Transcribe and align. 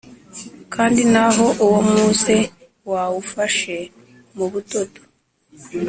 Kandi 0.73 1.01
naho 1.13 1.45
uwo 1.63 1.79
muze 1.91 2.37
wawufashe 2.91 3.77
mu 4.35 4.45
budodo 4.51 5.01